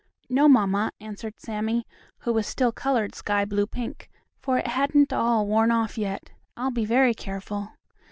"No, 0.29 0.49
mamma," 0.49 0.91
answered 0.99 1.39
Sammie, 1.39 1.85
who 2.21 2.33
was 2.33 2.47
still 2.47 2.71
colored 2.71 3.13
sky 3.13 3.45
blue 3.45 3.67
pink, 3.67 4.09
for 4.39 4.57
it 4.57 4.65
hadn't 4.65 5.13
all 5.13 5.45
worn 5.45 5.69
off 5.69 5.95
yet. 5.95 6.31
"I'll 6.57 6.71
be 6.71 6.85
very 6.85 7.13
careful." 7.13 7.73